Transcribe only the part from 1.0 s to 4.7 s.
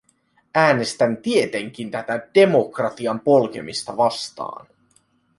tietenkin tätä demokratian polkemista vastaan.